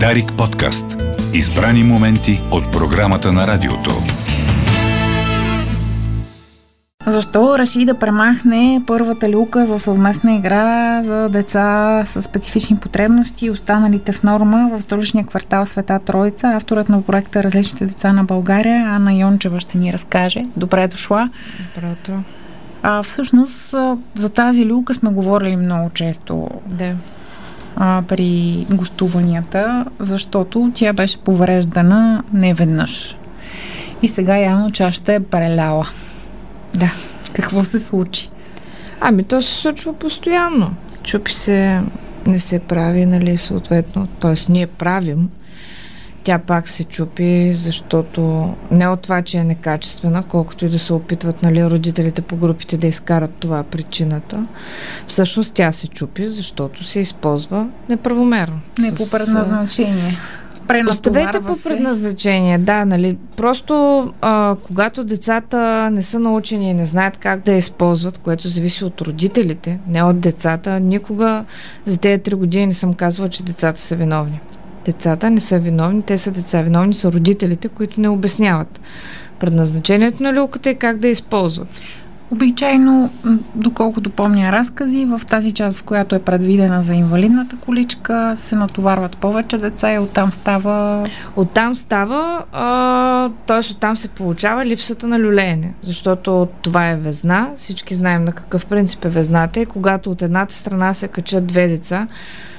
Дарик 0.00 0.32
подкаст. 0.38 0.84
Избрани 1.34 1.84
моменти 1.84 2.40
от 2.50 2.72
програмата 2.72 3.32
на 3.32 3.46
радиото. 3.46 3.90
Защо 7.06 7.58
реши 7.58 7.84
да 7.84 7.98
премахне 7.98 8.82
първата 8.86 9.30
люка 9.30 9.66
за 9.66 9.78
съвместна 9.78 10.34
игра 10.36 11.02
за 11.02 11.28
деца 11.28 12.02
с 12.06 12.22
специфични 12.22 12.76
потребности 12.76 13.46
и 13.46 13.50
останалите 13.50 14.12
в 14.12 14.22
норма 14.22 14.70
в 14.72 14.82
столичния 14.82 15.26
квартал 15.26 15.66
Света 15.66 15.98
Троица? 15.98 16.48
Авторът 16.48 16.88
на 16.88 17.02
проекта 17.02 17.42
Различните 17.42 17.86
деца 17.86 18.12
на 18.12 18.24
България, 18.24 18.86
Анна 18.86 19.14
Йончева, 19.14 19.60
ще 19.60 19.78
ни 19.78 19.92
разкаже. 19.92 20.42
Добре 20.56 20.82
е 20.82 20.88
дошла. 20.88 21.30
Добре 21.74 21.88
утро. 21.92 22.14
А, 22.82 23.02
всъщност 23.02 23.74
за 24.14 24.30
тази 24.30 24.66
люка 24.66 24.94
сме 24.94 25.10
говорили 25.10 25.56
много 25.56 25.90
често. 25.90 26.48
Да 26.66 26.94
а, 27.76 28.02
при 28.08 28.66
гостуванията, 28.70 29.84
защото 30.00 30.70
тя 30.74 30.92
беше 30.92 31.18
повреждана 31.18 32.22
не 32.32 32.54
веднъж. 32.54 33.16
И 34.02 34.08
сега 34.08 34.36
явно 34.36 34.70
чашата 34.70 35.12
е 35.12 35.20
преляла. 35.20 35.88
Да. 36.74 36.90
Какво 37.32 37.64
се 37.64 37.78
случи? 37.78 38.30
Ами 39.00 39.24
то 39.24 39.42
се 39.42 39.54
случва 39.54 39.92
постоянно. 39.92 40.74
Чупи 41.02 41.34
се, 41.34 41.82
не 42.26 42.38
се 42.38 42.58
прави, 42.58 43.06
нали, 43.06 43.38
съответно. 43.38 44.06
Т.е. 44.06 44.52
ние 44.52 44.66
правим, 44.66 45.28
тя 46.24 46.38
пак 46.38 46.68
се 46.68 46.84
чупи, 46.84 47.54
защото 47.54 48.54
не 48.70 48.88
от 48.88 49.00
това, 49.00 49.22
че 49.22 49.38
е 49.38 49.44
некачествена, 49.44 50.22
колкото 50.22 50.66
и 50.66 50.68
да 50.68 50.78
се 50.78 50.92
опитват 50.92 51.42
нали, 51.42 51.64
родителите 51.64 52.22
по 52.22 52.36
групите 52.36 52.76
да 52.76 52.86
изкарат 52.86 53.30
това 53.40 53.62
причината. 53.62 54.46
Всъщност 55.06 55.54
тя 55.54 55.72
се 55.72 55.88
чупи, 55.88 56.26
защото 56.28 56.84
се 56.84 57.00
използва 57.00 57.68
неправомерно. 57.88 58.60
Не 58.78 58.94
по 58.94 59.10
предназначение. 59.10 60.18
Оставете 60.88 61.40
по 61.40 61.54
предназначение, 61.64 62.58
да, 62.58 62.84
нали. 62.84 63.18
Просто 63.36 63.74
а, 64.20 64.56
когато 64.62 65.04
децата 65.04 65.90
не 65.92 66.02
са 66.02 66.18
научени 66.18 66.70
и 66.70 66.74
не 66.74 66.86
знаят 66.86 67.16
как 67.16 67.40
да 67.40 67.52
я 67.52 67.58
използват, 67.58 68.18
което 68.18 68.48
зависи 68.48 68.84
от 68.84 69.00
родителите, 69.00 69.78
не 69.88 70.02
от 70.02 70.20
децата, 70.20 70.80
никога 70.80 71.44
за 71.86 71.98
тези 71.98 72.22
три 72.22 72.34
години 72.34 72.66
не 72.66 72.74
съм 72.74 72.94
казвала, 72.94 73.28
че 73.28 73.42
децата 73.42 73.80
са 73.80 73.96
виновни. 73.96 74.40
Децата 74.84 75.30
не 75.30 75.40
са 75.40 75.58
виновни, 75.58 76.02
те 76.02 76.18
са 76.18 76.30
деца. 76.30 76.62
Виновни 76.62 76.94
са 76.94 77.12
родителите, 77.12 77.68
които 77.68 78.00
не 78.00 78.08
обясняват 78.08 78.80
предназначението 79.40 80.22
на 80.22 80.32
люлката 80.32 80.70
и 80.70 80.74
как 80.74 80.98
да 80.98 81.06
я 81.08 81.12
използват. 81.12 81.68
Обичайно, 82.30 83.10
доколкото 83.54 84.10
помня 84.10 84.52
разкази, 84.52 85.04
в 85.04 85.20
тази 85.26 85.52
част, 85.52 85.78
в 85.80 85.84
която 85.84 86.14
е 86.14 86.18
предвидена 86.18 86.82
за 86.82 86.94
инвалидната 86.94 87.56
количка, 87.56 88.34
се 88.36 88.56
натоварват 88.56 89.16
повече 89.16 89.58
деца 89.58 89.92
и 89.92 89.98
оттам 89.98 90.32
става... 90.32 91.08
Оттам 91.36 91.76
става, 91.76 92.44
т.е. 93.46 93.72
оттам 93.72 93.96
се 93.96 94.08
получава 94.08 94.66
липсата 94.66 95.06
на 95.06 95.18
люлеене, 95.18 95.74
защото 95.82 96.48
това 96.62 96.88
е 96.88 96.96
везна. 96.96 97.50
Всички 97.56 97.94
знаем 97.94 98.24
на 98.24 98.32
какъв 98.32 98.66
принцип 98.66 99.04
е 99.04 99.08
везната 99.08 99.60
и 99.60 99.66
когато 99.66 100.10
от 100.10 100.22
едната 100.22 100.54
страна 100.54 100.94
се 100.94 101.08
качат 101.08 101.46
две 101.46 101.68
деца, 101.68 102.06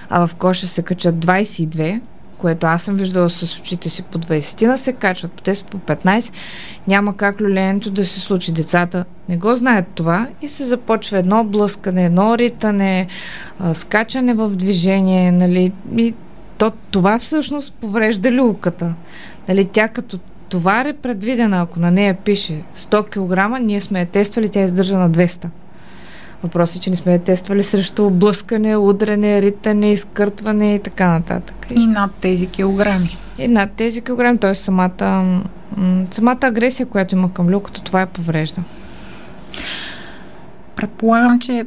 а 0.09 0.27
в 0.27 0.35
коша 0.35 0.67
се 0.67 0.81
качат 0.81 1.15
22, 1.15 2.01
което 2.37 2.67
аз 2.67 2.83
съм 2.83 2.95
виждала 2.95 3.29
с 3.29 3.59
очите 3.59 3.89
си 3.89 4.03
по 4.03 4.17
20 4.17 4.67
на 4.67 4.77
се 4.77 4.93
качват 4.93 5.31
по 5.31 5.43
10, 5.43 5.65
по 5.65 5.77
15, 5.77 6.33
няма 6.87 7.17
как 7.17 7.41
люлеенето 7.41 7.89
да 7.89 8.05
се 8.05 8.19
случи. 8.19 8.51
Децата 8.51 9.05
не 9.29 9.37
го 9.37 9.55
знаят 9.55 9.85
това 9.95 10.27
и 10.41 10.47
се 10.47 10.63
започва 10.63 11.17
едно 11.17 11.43
блъскане, 11.43 12.05
едно 12.05 12.37
ритане, 12.37 13.07
скачане 13.73 14.33
в 14.33 14.49
движение, 14.49 15.31
нали, 15.31 15.71
и 15.97 16.13
то, 16.57 16.71
това 16.91 17.19
всъщност 17.19 17.73
поврежда 17.73 18.31
люлката. 18.31 18.93
Нали, 19.47 19.65
тя 19.65 19.87
като 19.87 20.19
товар 20.49 20.85
е 20.85 20.93
предвидена, 20.93 21.61
ако 21.61 21.79
на 21.79 21.91
нея 21.91 22.17
пише 22.25 22.61
100 22.77 23.03
кг, 23.59 23.61
ние 23.61 23.79
сме 23.79 23.99
я 23.99 24.05
тествали, 24.05 24.49
тя 24.49 24.61
издържа 24.61 24.97
на 24.97 25.11
200 25.11 25.47
Въпросът 26.45 26.77
е, 26.77 26.79
че 26.79 26.89
не 26.89 26.95
сме 26.95 27.19
тествали 27.19 27.63
срещу 27.63 28.09
блъскане, 28.09 28.77
удране, 28.77 29.41
ритане, 29.41 29.91
изкъртване 29.91 30.75
и 30.75 30.79
така 30.79 31.07
нататък. 31.07 31.55
И 31.75 31.85
над 31.85 32.11
тези 32.21 32.47
килограми. 32.47 33.17
И 33.37 33.47
над 33.47 33.71
тези 33.71 34.01
килограми, 34.01 34.37
т.е. 34.37 34.55
самата, 34.55 35.39
самата 36.11 36.39
агресия, 36.41 36.85
която 36.85 37.15
има 37.15 37.33
към 37.33 37.49
люкото, 37.49 37.81
това 37.81 38.01
е 38.01 38.05
поврежда. 38.05 38.61
Предполагам, 40.75 41.39
че 41.39 41.65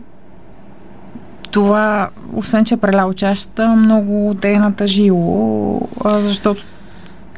това, 1.50 2.08
освен 2.34 2.64
че 2.64 2.74
е 2.74 2.76
прелял 2.76 3.12
чашата, 3.12 3.68
много 3.68 4.36
те 4.40 4.52
е 4.52 4.58
натъжило, 4.58 5.80
защото 6.04 6.64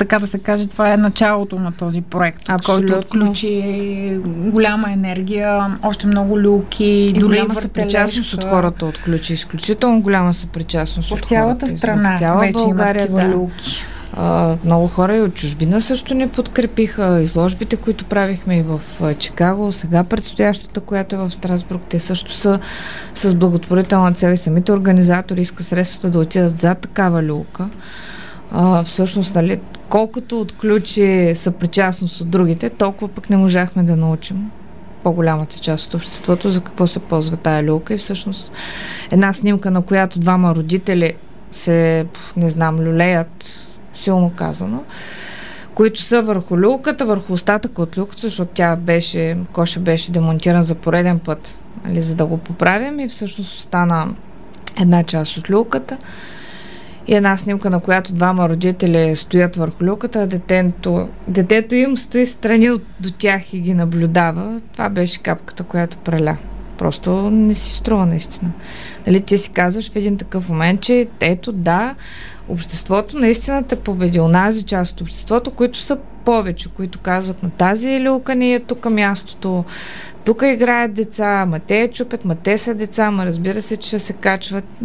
така 0.00 0.18
да 0.18 0.26
се 0.26 0.38
каже, 0.38 0.68
това 0.68 0.92
е 0.92 0.96
началото 0.96 1.58
на 1.58 1.72
този 1.72 2.00
проект, 2.00 2.42
Абсолютно. 2.48 2.88
който 2.88 3.06
отключи 3.06 4.20
голяма 4.26 4.92
енергия, 4.92 5.66
още 5.82 6.06
много 6.06 6.40
люки, 6.40 6.84
и 6.84 7.12
дори 7.12 7.22
голяма 7.22 7.54
съпричастност 7.54 8.34
от 8.34 8.44
хората 8.44 8.86
отключи. 8.86 9.32
Изключително 9.32 10.00
голяма 10.00 10.34
съпричастност 10.34 11.16
в 11.16 11.20
цялата 11.20 11.66
хората. 11.66 11.78
страна 11.78 12.14
в 12.16 12.18
цяла 12.18 12.40
вече 12.40 12.58
България, 12.58 13.06
има 13.06 13.20
да. 13.20 13.28
люки. 13.28 13.84
А, 14.16 14.56
много 14.64 14.88
хора 14.88 15.16
и 15.16 15.20
от 15.20 15.34
чужбина 15.34 15.80
също 15.80 16.14
не 16.14 16.28
подкрепиха. 16.28 17.20
Изложбите, 17.20 17.76
които 17.76 18.04
правихме 18.04 18.56
и 18.56 18.62
в 18.62 18.80
Чикаго, 19.18 19.72
сега 19.72 20.04
предстоящата, 20.04 20.80
която 20.80 21.16
е 21.16 21.18
в 21.18 21.30
Страсбург, 21.30 21.82
те 21.88 21.98
също 21.98 22.32
са 22.34 22.58
с 23.14 23.34
благотворителна 23.34 24.12
цел 24.12 24.30
и 24.30 24.36
самите 24.36 24.72
организатори 24.72 25.40
иска 25.40 25.64
средствата 25.64 26.10
да 26.10 26.18
отидат 26.18 26.58
за 26.58 26.74
такава 26.74 27.22
люлка. 27.22 27.68
А, 28.52 28.84
всъщност, 28.84 29.34
нали, 29.34 29.60
колкото 29.88 30.40
отключи 30.40 31.32
съпричастност 31.34 32.20
от 32.20 32.30
другите, 32.30 32.70
толкова 32.70 33.08
пък 33.08 33.30
не 33.30 33.36
можахме 33.36 33.82
да 33.82 33.96
научим 33.96 34.50
по-голямата 35.02 35.58
част 35.58 35.86
от 35.86 35.94
обществото 35.94 36.50
за 36.50 36.60
какво 36.60 36.86
се 36.86 36.98
ползва 36.98 37.36
тая 37.36 37.64
люлка. 37.64 37.94
И 37.94 37.98
всъщност 37.98 38.52
една 39.10 39.32
снимка, 39.32 39.70
на 39.70 39.82
която 39.82 40.18
двама 40.18 40.54
родители 40.54 41.14
се, 41.52 42.06
не 42.36 42.48
знам, 42.48 42.80
люлеят, 42.80 43.66
силно 43.94 44.32
казано, 44.36 44.82
които 45.74 46.02
са 46.02 46.22
върху 46.22 46.58
люлката, 46.58 47.04
върху 47.04 47.32
остатъка 47.32 47.82
от 47.82 47.98
люлката, 47.98 48.20
защото 48.22 48.50
тя 48.54 48.76
беше, 48.76 49.36
коша 49.52 49.80
беше 49.80 50.12
демонтиран 50.12 50.62
за 50.62 50.74
пореден 50.74 51.18
път, 51.18 51.58
нали, 51.84 52.02
за 52.02 52.14
да 52.14 52.26
го 52.26 52.38
поправим. 52.38 53.00
И 53.00 53.08
всъщност 53.08 53.58
остана 53.58 54.14
една 54.80 55.04
част 55.04 55.36
от 55.36 55.50
люлката 55.50 55.96
и 57.06 57.14
една 57.14 57.36
снимка, 57.36 57.70
на 57.70 57.80
която 57.80 58.12
двама 58.12 58.48
родители 58.48 59.16
стоят 59.16 59.56
върху 59.56 59.84
люката, 59.84 60.22
а 60.22 60.26
детето, 61.28 61.74
им 61.74 61.96
стои 61.96 62.26
страни 62.26 62.70
от, 62.70 62.82
до 63.00 63.10
тях 63.10 63.54
и 63.54 63.60
ги 63.60 63.74
наблюдава. 63.74 64.60
Това 64.72 64.88
беше 64.88 65.22
капката, 65.22 65.64
която 65.64 65.98
преля. 65.98 66.36
Просто 66.78 67.30
не 67.30 67.54
си 67.54 67.72
струва 67.72 68.06
наистина. 68.06 68.50
Нали, 69.06 69.20
ти 69.20 69.38
си 69.38 69.52
казваш 69.52 69.92
в 69.92 69.96
един 69.96 70.16
такъв 70.16 70.48
момент, 70.48 70.80
че 70.80 71.08
ето 71.20 71.52
да, 71.52 71.94
обществото 72.48 73.18
наистина 73.18 73.62
те 73.62 73.76
победи. 73.76 74.20
Онази 74.20 74.62
част 74.62 74.92
от 74.92 75.00
обществото, 75.00 75.50
които 75.50 75.78
са 75.78 75.98
повече, 76.24 76.68
които 76.68 76.98
казват 76.98 77.42
на 77.42 77.50
тази 77.50 78.08
люлка 78.08 78.34
не 78.34 78.52
е 78.52 78.60
тук 78.60 78.90
мястото, 78.90 79.64
тук 80.24 80.42
играят 80.44 80.94
деца, 80.94 81.46
ма 81.46 81.58
те 81.58 81.90
чупят, 81.92 82.24
ма 82.24 82.34
те 82.34 82.58
са 82.58 82.74
деца, 82.74 83.10
ма 83.10 83.26
разбира 83.26 83.62
се, 83.62 83.76
че 83.76 83.98
се 83.98 84.12
качват. 84.12 84.80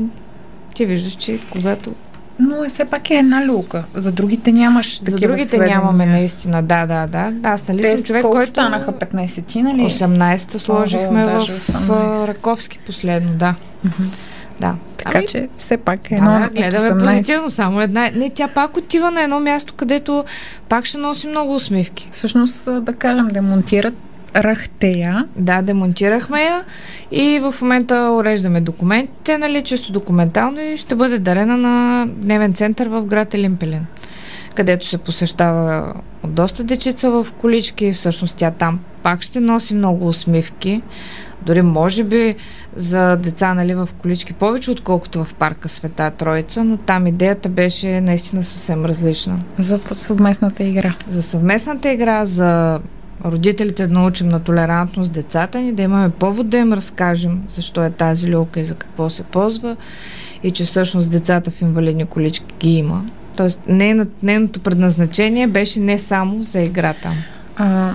Ти 0.75 0.85
виждаш, 0.85 1.15
че 1.15 1.39
когато 1.51 1.93
но 2.39 2.63
е, 2.63 2.69
все 2.69 2.85
пак 2.85 3.09
е 3.09 3.15
една 3.15 3.45
люка. 3.45 3.83
За 3.93 4.11
другите 4.11 4.51
нямаш 4.51 4.99
За 5.03 5.11
другите 5.11 5.45
сведения. 5.45 5.77
нямаме 5.77 6.05
наистина, 6.05 6.63
да, 6.63 6.85
да, 6.85 7.07
да. 7.07 7.33
Аз 7.43 7.67
нали 7.67 7.81
Те 7.81 7.97
съм 7.97 8.05
човек, 8.05 8.21
който... 8.21 8.49
станаха 8.49 8.91
15 8.93 9.45
ти, 9.45 9.61
нали? 9.61 9.81
18-та 9.81 10.59
сложихме 10.59 11.25
О, 11.27 11.39
в, 11.39 11.69
в 11.69 12.27
Раковски 12.27 12.79
последно, 12.85 13.33
да. 13.33 13.55
Да. 14.59 14.75
Така 14.97 15.17
ами, 15.17 15.27
че 15.27 15.49
все 15.57 15.77
пак 15.77 16.11
е 16.11 16.15
едно 16.15 16.39
да, 16.39 16.49
гледаме 16.49 16.89
18. 16.89 17.03
позитивно, 17.03 17.49
само 17.49 17.81
една. 17.81 18.11
Не, 18.15 18.29
тя 18.29 18.47
пак 18.47 18.77
отива 18.77 19.11
на 19.11 19.21
едно 19.21 19.39
място, 19.39 19.73
където 19.73 20.25
пак 20.69 20.85
ще 20.85 20.97
носи 20.97 21.27
много 21.27 21.55
усмивки. 21.55 22.09
Всъщност, 22.11 22.69
да 22.83 22.93
кажем, 22.93 23.27
демонтират 23.27 23.93
демонтирахте 24.35 24.87
я. 24.87 25.25
Да, 25.35 25.61
демонтирахме 25.61 26.41
я 26.41 26.63
и 27.11 27.39
в 27.39 27.55
момента 27.61 28.11
уреждаме 28.11 28.61
документите, 28.61 29.37
нали, 29.37 29.61
чисто 29.61 29.91
документално 29.91 30.61
и 30.61 30.77
ще 30.77 30.95
бъде 30.95 31.19
дарена 31.19 31.57
на 31.57 32.05
дневен 32.07 32.53
център 32.53 32.87
в 32.87 33.05
град 33.05 33.33
Елимпелин, 33.33 33.85
където 34.55 34.87
се 34.87 34.97
посещава 34.97 35.93
от 36.23 36.33
доста 36.33 36.63
дечица 36.63 37.09
в 37.11 37.27
колички. 37.37 37.91
Всъщност 37.91 38.37
тя 38.37 38.51
там 38.51 38.79
пак 39.03 39.21
ще 39.21 39.39
носи 39.39 39.73
много 39.73 40.07
усмивки. 40.07 40.81
Дори 41.41 41.61
може 41.61 42.03
би 42.03 42.35
за 42.75 43.15
деца 43.15 43.53
нали, 43.53 43.75
в 43.75 43.89
колички 44.01 44.33
повече, 44.33 44.71
отколкото 44.71 45.23
в 45.23 45.33
парка 45.33 45.69
Света 45.69 46.11
Троица, 46.11 46.63
но 46.63 46.77
там 46.77 47.07
идеята 47.07 47.49
беше 47.49 48.01
наистина 48.01 48.43
съвсем 48.43 48.85
различна. 48.85 49.39
За 49.59 49.79
съвместната 49.91 50.63
игра. 50.63 50.95
За 51.07 51.23
съвместната 51.23 51.91
игра, 51.91 52.25
за 52.25 52.79
родителите 53.25 53.87
да 53.87 53.93
научим 53.93 54.29
на 54.29 54.39
толерантност 54.39 55.13
децата 55.13 55.59
ни, 55.59 55.73
да 55.73 55.81
имаме 55.81 56.09
повод 56.09 56.49
да 56.49 56.57
им 56.57 56.73
разкажем 56.73 57.43
защо 57.49 57.83
е 57.83 57.91
тази 57.91 58.35
люлка 58.35 58.59
и 58.59 58.65
за 58.65 58.75
какво 58.75 59.09
се 59.09 59.23
ползва 59.23 59.75
и 60.43 60.51
че 60.51 60.63
всъщност 60.63 61.11
децата 61.11 61.51
в 61.51 61.61
инвалидни 61.61 62.05
колички 62.05 62.55
ги 62.59 62.69
има. 62.69 63.05
Тоест, 63.37 63.61
нейното 64.21 64.59
предназначение 64.59 65.47
беше 65.47 65.79
не 65.79 65.97
само 65.97 66.43
за 66.43 66.61
играта. 66.61 67.11
А, 67.55 67.91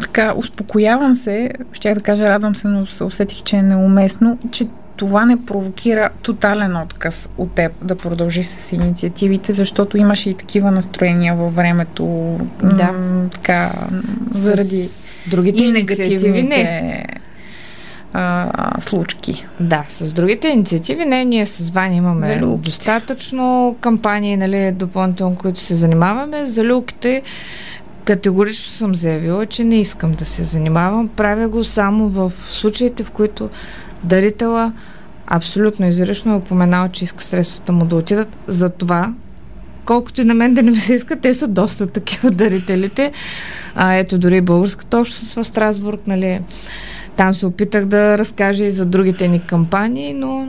така, 0.00 0.34
успокоявам 0.36 1.14
се, 1.14 1.50
ще 1.72 1.94
да 1.94 2.00
кажа, 2.00 2.28
радвам 2.28 2.54
се, 2.54 2.68
но 2.68 2.86
се 2.86 3.04
усетих, 3.04 3.42
че 3.42 3.56
е 3.56 3.62
неуместно, 3.62 4.38
че 4.50 4.66
това 5.02 5.24
не 5.24 5.44
провокира 5.44 6.10
тотален 6.22 6.76
отказ 6.76 7.28
от 7.38 7.52
теб 7.52 7.72
да 7.82 7.96
продължи 7.96 8.42
с 8.42 8.72
инициативите, 8.72 9.52
защото 9.52 9.98
имаше 9.98 10.30
и 10.30 10.34
такива 10.34 10.70
настроения 10.70 11.34
във 11.34 11.54
времето. 11.54 12.04
Да. 12.62 12.92
М- 12.92 13.28
така, 13.30 13.72
заради 14.30 14.84
с 14.84 15.22
другите 15.26 15.64
и 15.64 15.72
негативните 15.72 16.42
не. 16.42 17.06
А, 18.12 18.80
случки. 18.80 19.46
Да, 19.60 19.84
с 19.88 20.12
другите 20.12 20.48
инициативи 20.48 21.04
не, 21.04 21.24
ние 21.24 21.46
с 21.46 21.70
Ваня 21.70 21.94
имаме 21.94 22.40
достатъчно 22.58 23.76
кампании, 23.80 24.36
нали, 24.36 24.72
допълнително, 24.72 25.36
които 25.36 25.60
се 25.60 25.74
занимаваме. 25.74 26.46
За 26.46 26.64
люките 26.64 27.22
категорично 28.04 28.72
съм 28.72 28.94
заявила, 28.94 29.46
че 29.46 29.64
не 29.64 29.80
искам 29.80 30.12
да 30.12 30.24
се 30.24 30.44
занимавам. 30.44 31.08
Правя 31.08 31.48
го 31.48 31.64
само 31.64 32.08
в 32.08 32.32
случаите, 32.48 33.04
в 33.04 33.10
които 33.10 33.50
дарителя 34.04 34.72
абсолютно 35.26 35.86
изрично 35.86 36.32
е 36.32 36.36
упоменал, 36.36 36.88
че 36.88 37.04
иска 37.04 37.24
средствата 37.24 37.72
му 37.72 37.84
да 37.84 37.96
отидат. 37.96 38.36
За 38.46 38.68
това, 38.70 39.14
колкото 39.84 40.20
и 40.20 40.24
на 40.24 40.34
мен 40.34 40.54
да 40.54 40.62
не 40.62 40.70
ми 40.70 40.76
се 40.76 40.94
иска, 40.94 41.20
те 41.20 41.34
са 41.34 41.48
доста 41.48 41.86
такива 41.86 42.30
дарителите. 42.30 43.12
А, 43.74 43.94
ето 43.94 44.18
дори 44.18 44.40
българската 44.40 44.98
общност 44.98 45.34
в 45.34 45.44
Страсбург, 45.44 46.00
нали, 46.06 46.40
там 47.16 47.34
се 47.34 47.46
опитах 47.46 47.84
да 47.84 48.18
разкажа 48.18 48.64
и 48.64 48.70
за 48.70 48.86
другите 48.86 49.28
ни 49.28 49.40
кампании, 49.46 50.14
но 50.14 50.48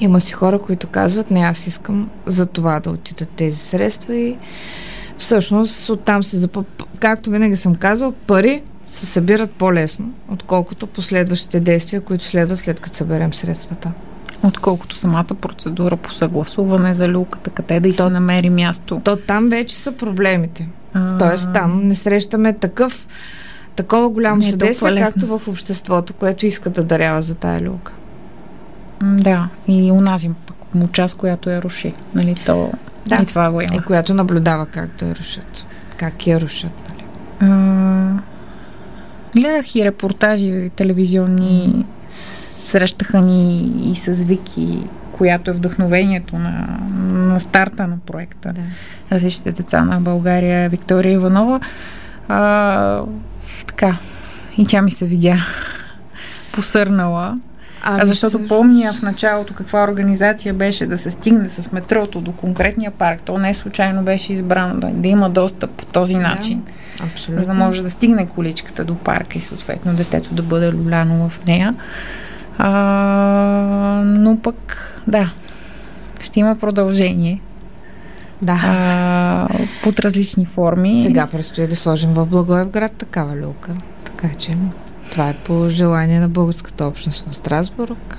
има 0.00 0.20
си 0.20 0.32
хора, 0.32 0.58
които 0.58 0.86
казват, 0.86 1.30
не, 1.30 1.40
аз 1.40 1.66
искам 1.66 2.10
за 2.26 2.46
това 2.46 2.80
да 2.80 2.90
отидат 2.90 3.28
тези 3.28 3.56
средства 3.56 4.16
и 4.16 4.36
всъщност 5.18 5.88
оттам 5.88 6.24
се 6.24 6.38
запъп... 6.38 6.66
Както 7.00 7.30
винаги 7.30 7.56
съм 7.56 7.74
казал, 7.74 8.12
пари 8.12 8.62
се 8.88 9.06
събират 9.06 9.50
по-лесно, 9.50 10.12
отколкото 10.28 10.86
последващите 10.86 11.60
действия, 11.60 12.00
които 12.00 12.24
следват 12.24 12.58
след 12.58 12.80
като 12.80 12.96
съберем 12.96 13.34
средствата. 13.34 13.92
Отколкото 14.42 14.96
самата 14.96 15.24
процедура 15.24 15.96
по 15.96 16.12
съгласуване 16.12 16.94
за 16.94 17.08
люката, 17.08 17.50
къде 17.50 17.80
да 17.80 17.88
и 17.88 17.92
То- 17.92 18.04
се 18.04 18.10
намери 18.10 18.50
място. 18.50 19.00
То 19.04 19.16
там 19.16 19.48
вече 19.48 19.76
са 19.76 19.92
проблемите. 19.92 20.68
А, 20.94 21.18
Тоест 21.18 21.52
там 21.52 21.88
не 21.88 21.94
срещаме 21.94 22.52
такъв 22.52 23.06
такова 23.76 24.08
голямо 24.10 24.42
е 24.42 24.46
съдействие, 24.46 24.96
както 24.96 25.38
в 25.38 25.48
обществото, 25.48 26.12
което 26.12 26.46
иска 26.46 26.70
да 26.70 26.84
дарява 26.84 27.22
за 27.22 27.34
тая 27.34 27.60
люка. 27.60 27.92
Да, 29.02 29.48
и 29.68 29.92
унази 29.92 30.30
пък 30.46 30.74
му 30.74 30.88
част, 30.88 31.16
която 31.16 31.50
я 31.50 31.62
руши. 31.62 31.92
Нали, 32.14 32.34
то 32.46 32.72
Да. 33.06 33.18
и 33.22 33.26
това 33.26 33.50
го 33.50 33.60
И 33.60 33.64
има. 33.64 33.82
която 33.82 34.14
наблюдава 34.14 34.66
как 34.66 34.90
да 34.98 35.06
я 35.06 35.14
рушат. 35.14 35.64
Как 35.96 36.26
я 36.26 36.40
рушат, 36.40 36.70
нали? 36.88 37.04
А, 37.42 38.18
гледах 39.38 39.74
и 39.74 39.84
репортажи 39.84 40.70
телевизионни, 40.76 41.84
срещаха 42.60 43.20
ни 43.20 43.56
и 43.84 43.96
с 43.96 44.12
Вики, 44.12 44.78
която 45.12 45.50
е 45.50 45.54
вдъхновението 45.54 46.36
на, 46.36 46.78
на 47.12 47.40
старта 47.40 47.86
на 47.86 47.98
проекта. 47.98 48.48
Да. 48.48 48.60
различните 49.12 49.52
деца 49.52 49.84
на 49.84 50.00
България, 50.00 50.68
Виктория 50.68 51.12
Иванова. 51.12 51.60
А, 52.28 53.00
така, 53.66 53.96
и 54.58 54.66
тя 54.66 54.82
ми 54.82 54.90
се 54.90 55.06
видя 55.06 55.36
посърнала. 56.52 57.38
Ами, 57.82 58.00
А 58.02 58.06
защото 58.06 58.32
също- 58.32 58.48
помня 58.48 58.92
в 58.92 59.02
началото 59.02 59.54
каква 59.54 59.84
организация 59.84 60.54
беше 60.54 60.86
да 60.86 60.98
се 60.98 61.10
стигне 61.10 61.48
с 61.48 61.72
метрото 61.72 62.20
до 62.20 62.32
конкретния 62.32 62.90
парк. 62.90 63.20
То 63.22 63.38
не 63.38 63.54
случайно 63.54 64.02
беше 64.02 64.32
избрано 64.32 64.74
да, 64.74 64.86
да 64.86 65.08
има 65.08 65.30
достъп 65.30 65.70
по 65.70 65.84
този 65.84 66.16
начин, 66.16 66.62
Абсолютно. 67.04 67.40
за 67.40 67.46
да 67.46 67.54
може 67.56 67.82
да 67.82 67.90
стигне 67.90 68.26
количката 68.26 68.84
до 68.84 68.94
парка 68.94 69.38
и 69.38 69.42
съответно 69.42 69.94
детето 69.94 70.34
да 70.34 70.42
бъде 70.42 70.72
люляно 70.72 71.28
в 71.28 71.44
нея. 71.46 71.74
А, 72.58 72.68
но 74.06 74.38
пък, 74.38 74.76
да, 75.06 75.32
ще 76.20 76.40
има 76.40 76.56
продължение 76.56 77.40
Да. 78.42 78.60
а, 78.64 79.48
под 79.82 80.00
различни 80.00 80.46
форми. 80.46 81.02
Сега 81.02 81.26
предстои 81.26 81.66
да 81.66 81.76
сложим 81.76 82.10
в 82.10 82.26
Благоевград 82.26 82.92
такава 82.92 83.36
люка. 83.36 83.72
Така 84.04 84.28
че 84.34 84.56
това 85.10 85.28
е 85.28 85.34
по 85.34 85.68
желание 85.68 86.20
на 86.20 86.28
българската 86.28 86.86
общност 86.86 87.24
в 87.30 87.36
Страсбург. 87.36 88.18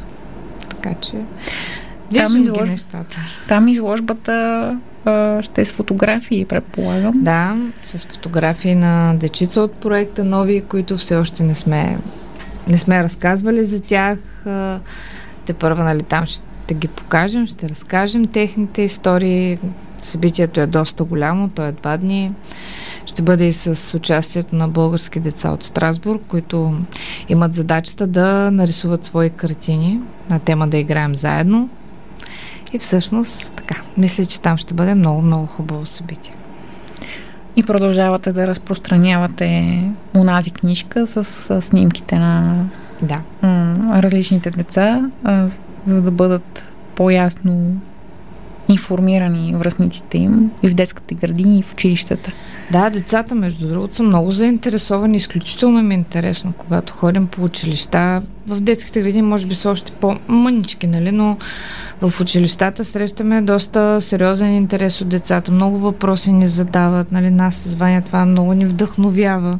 Така 0.70 0.94
че 0.96 1.12
виждам 2.12 2.34
ги 2.34 2.40
изложба- 2.42 2.70
нещата. 2.70 3.18
Там 3.48 3.68
изложбата 3.68 4.78
ще 5.42 5.62
е 5.62 5.66
с 5.66 5.72
фотографии, 5.72 6.46
предполагам. 6.46 7.14
Да, 7.16 7.58
с 7.82 8.08
фотографии 8.08 8.76
на 8.76 9.14
дечица 9.16 9.62
от 9.62 9.74
проекта 9.74 10.24
нови, 10.24 10.62
които 10.62 10.98
все 10.98 11.16
още 11.16 11.44
не 11.44 11.56
сме, 11.56 11.98
не 12.68 12.78
сме 12.78 13.04
разказвали 13.04 13.64
за 13.64 13.82
тях. 13.82 14.20
Те 15.46 15.54
първа, 15.54 15.84
нали, 15.84 16.04
там 16.04 16.26
ще 16.26 16.74
ги 16.74 16.88
покажем, 16.88 17.48
ще 17.48 17.70
разкажем 17.70 18.28
техните 18.28 18.82
истории. 18.82 19.58
Събитието 20.02 20.62
е 20.62 20.68
доста 20.68 21.04
голямо, 21.04 21.50
то 21.50 21.66
е 21.66 21.72
два 21.72 21.98
дни. 21.98 22.32
Ще 23.06 23.22
бъде 23.22 23.46
и 23.46 23.54
с 23.54 23.98
участието 23.98 24.56
на 24.56 24.68
български 24.68 25.20
деца 25.20 25.52
от 25.52 25.64
Страсбург, 25.64 26.22
които 26.28 26.74
имат 27.30 27.54
задачата 27.54 28.08
да 28.08 28.52
нарисуват 28.52 29.06
свои 29.06 29.30
картини 29.30 30.00
на 30.30 30.40
тема 30.40 30.68
да 30.68 30.78
играем 30.78 31.16
заедно. 31.16 31.70
И 32.74 32.80
всъщност, 32.80 33.54
така, 33.56 33.76
мисля, 33.98 34.26
че 34.26 34.42
там 34.42 34.58
ще 34.58 34.74
бъде 34.74 34.96
много, 34.96 35.22
много 35.22 35.46
хубаво 35.46 35.86
събитие. 35.86 36.34
И 37.56 37.64
продължавате 37.64 38.32
да 38.32 38.48
разпространявате 38.48 39.82
унази 40.18 40.52
книжка 40.52 41.08
с, 41.08 41.24
с 41.24 41.62
снимките 41.62 42.16
на 42.20 42.66
Да. 43.02 43.20
м, 43.42 44.02
различните 44.04 44.52
деца, 44.52 45.10
а, 45.24 45.48
за 45.86 46.02
да 46.02 46.12
бъдат 46.12 46.74
по-ясно 46.96 47.78
информирани 48.70 49.56
връзниците 49.56 50.18
им 50.18 50.52
и 50.64 50.68
в 50.68 50.74
детските 50.74 51.16
градини, 51.16 51.60
и 51.60 51.64
в 51.64 51.74
училищата. 51.74 52.32
Да, 52.72 52.90
децата, 52.90 53.36
между 53.36 53.68
другото, 53.68 53.96
са 53.96 54.04
много 54.04 54.32
заинтересовани. 54.32 55.18
Изключително 55.18 55.84
ми 55.84 55.96
е 55.96 55.98
интересно, 55.98 56.54
когато 56.58 56.94
ходим 56.94 57.28
по 57.28 57.44
училища. 57.44 58.22
В 58.48 58.60
детските 58.60 59.02
градини 59.02 59.22
може 59.22 59.48
би 59.48 59.56
са 59.56 59.70
още 59.70 59.92
по-мънички, 59.92 60.88
нали? 60.88 61.12
Но 61.12 61.38
в 62.02 62.22
училищата 62.22 62.86
срещаме 62.86 63.42
доста 63.42 64.02
сериозен 64.02 64.56
интерес 64.56 65.02
от 65.02 65.10
децата. 65.10 65.52
Много 65.52 65.78
въпроси 65.78 66.32
ни 66.32 66.48
задават, 66.48 67.12
нали? 67.12 67.30
Нас 67.30 67.56
с 67.56 67.76
Ваня 67.76 68.02
това 68.02 68.26
много 68.26 68.54
ни 68.54 68.66
вдъхновява. 68.66 69.60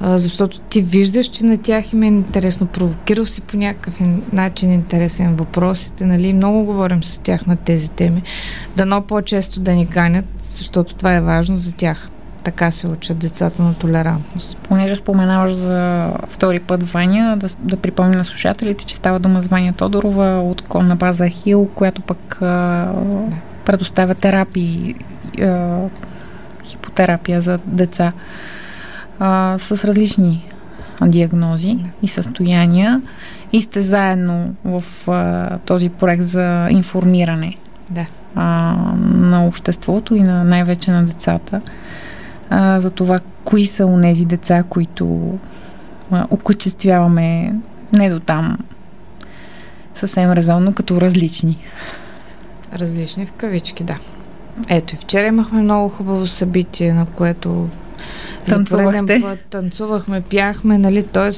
Защото 0.00 0.60
ти 0.60 0.82
виждаш, 0.82 1.26
че 1.26 1.44
на 1.44 1.56
тях 1.56 1.92
им 1.92 2.02
е 2.02 2.06
интересно. 2.06 2.66
Провокирал 2.66 3.26
си 3.26 3.40
по 3.40 3.56
някакъв 3.56 4.00
ин- 4.00 4.20
начин 4.32 4.72
интересен 4.72 5.36
въпросите, 5.36 6.06
нали? 6.06 6.32
Много 6.32 6.64
говорим 6.64 7.02
с 7.04 7.18
тях 7.18 7.46
на 7.46 7.56
тези 7.56 7.90
теми. 7.90 8.22
Дано 8.76 9.02
по-често 9.02 9.60
да 9.60 9.72
ни 9.72 9.86
канят, 9.86 10.24
защото 10.42 10.94
това 10.94 11.14
е 11.14 11.20
важно 11.20 11.58
за 11.58 11.76
тях. 11.76 12.10
Така 12.44 12.70
се 12.70 12.86
учат 12.86 13.18
децата 13.18 13.62
на 13.62 13.74
толерантност. 13.74 14.56
Понеже 14.56 14.96
споменаваш 14.96 15.52
за 15.52 16.10
втори 16.28 16.60
път 16.60 16.82
Ваня, 16.82 17.36
да, 17.36 17.46
да 17.58 17.76
припомня 17.76 18.16
на 18.16 18.24
слушателите, 18.24 18.84
че 18.84 18.96
става 18.96 19.18
дума 19.18 19.42
с 19.42 19.46
Ваня 19.46 19.72
Тодорова 19.72 20.40
от 20.40 20.62
конна 20.62 20.96
база 20.96 21.28
Хил, 21.28 21.68
която 21.74 22.02
пък 22.02 22.42
а, 22.42 22.88
предоставя 23.64 24.14
терапии, 24.14 24.94
а, 25.42 25.78
хипотерапия 26.64 27.42
за 27.42 27.58
деца 27.66 28.12
а, 29.18 29.56
с 29.58 29.84
различни 29.84 30.50
диагнози 31.02 31.78
и 32.02 32.08
състояния 32.08 33.02
и 33.52 33.62
сте 33.62 33.80
заедно 33.82 34.54
в 34.64 34.84
а, 35.08 35.58
този 35.58 35.88
проект 35.88 36.22
за 36.22 36.68
информиране 36.70 37.56
Да. 37.90 38.06
а, 38.34 38.44
на 39.04 39.46
обществото 39.46 40.14
и 40.14 40.20
на 40.20 40.44
най-вече 40.44 40.90
на 40.90 41.04
децата 41.04 41.60
а, 42.56 42.80
за 42.80 42.90
това 42.90 43.20
кои 43.44 43.66
са 43.66 43.86
унези 43.86 44.24
деца, 44.24 44.62
които 44.68 45.34
а, 46.10 46.26
окачествяваме 46.30 47.54
не 47.92 48.10
до 48.10 48.20
там 48.20 48.58
съвсем 49.94 50.32
резонно, 50.32 50.74
като 50.74 51.00
различни. 51.00 51.58
Различни 52.74 53.26
в 53.26 53.32
кавички, 53.32 53.84
да. 53.84 53.98
Ето 54.68 54.94
и 54.94 54.98
вчера 54.98 55.26
имахме 55.26 55.62
много 55.62 55.88
хубаво 55.88 56.26
събитие, 56.26 56.92
на 56.92 57.06
което 57.06 57.68
Танцувахте. 58.46 59.20
път 59.20 59.40
танцувахме, 59.50 60.20
пяхме, 60.20 60.78
нали, 60.78 61.02
т.е. 61.02 61.30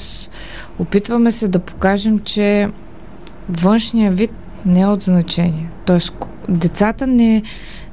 опитваме 0.82 1.32
се 1.32 1.48
да 1.48 1.58
покажем, 1.58 2.18
че 2.18 2.68
външния 3.48 4.12
вид 4.12 4.32
не 4.66 4.80
е 4.80 4.86
от 4.86 5.02
значение. 5.02 5.68
Т.е. 5.86 5.98
децата 6.48 7.06
не, 7.06 7.42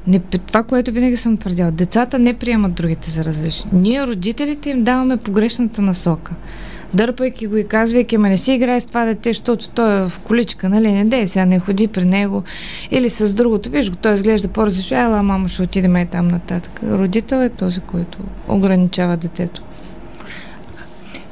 не, 0.08 0.20
това, 0.20 0.64
което 0.64 0.92
винаги 0.92 1.18
съм 1.18 1.38
твърдяла, 1.38 1.72
децата 1.72 2.20
не 2.20 2.34
приемат 2.34 2.74
другите 2.74 3.12
за 3.12 3.26
различни. 3.26 3.72
Ние, 3.74 4.08
родителите, 4.08 4.70
им 4.70 4.84
даваме 4.84 5.18
погрешната 5.18 5.82
насока. 5.82 6.32
дърпайки 6.94 7.48
го 7.48 7.58
и 7.58 7.68
казвайки, 7.68 8.18
ма 8.18 8.30
не 8.30 8.38
си 8.38 8.54
играй 8.54 8.82
с 8.82 8.86
това 8.86 9.06
дете, 9.06 9.30
защото 9.30 9.70
той 9.70 10.02
е 10.02 10.10
в 10.10 10.20
количка, 10.24 10.70
нали, 10.70 10.92
не 10.92 11.06
дей, 11.06 11.28
сега 11.28 11.46
не 11.46 11.60
ходи 11.60 11.88
при 11.88 12.06
него. 12.06 12.44
Или 12.92 13.10
с 13.10 13.34
другото, 13.34 13.70
виж 13.70 13.90
го, 13.90 13.96
той 13.96 14.14
изглежда 14.14 14.48
по-различно, 14.48 14.98
ела, 14.98 15.24
мама 15.24 15.50
ще 15.50 15.62
отидем 15.62 15.98
и 15.98 16.06
там 16.06 16.28
нататък. 16.28 16.80
Родител 16.84 17.38
е 17.38 17.50
този, 17.50 17.80
който 17.80 18.18
ограничава 18.48 19.18
детето. 19.18 19.62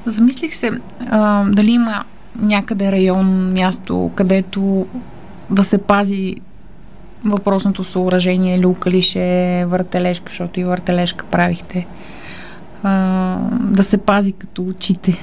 Замислих 0.05 0.55
се, 0.55 0.71
а, 1.09 1.45
дали 1.49 1.71
има 1.71 2.03
някъде 2.39 2.91
район, 2.91 3.53
място, 3.53 4.11
където 4.15 4.85
да 5.49 5.63
се 5.63 5.77
пази 5.77 6.35
въпросното 7.25 7.83
съоръжение, 7.83 8.59
люка 8.59 8.91
ли 8.91 9.01
ще 9.01 9.65
въртележка, 9.67 10.25
защото 10.29 10.59
и 10.59 10.63
въртележка 10.63 11.25
правихте. 11.25 11.87
А, 12.83 13.37
да 13.51 13.83
се 13.83 13.97
пази 13.97 14.31
като 14.31 14.63
очите. 14.63 15.17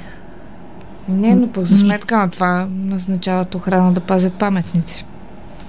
Не, 1.09 1.35
но 1.35 1.49
пък 1.49 1.65
за 1.65 1.79
сметка 1.79 2.19
на 2.19 2.31
това 2.31 2.67
назначават 2.85 3.55
охрана 3.55 3.93
да 3.93 4.01
пазят 4.01 4.35
паметници. 4.35 5.05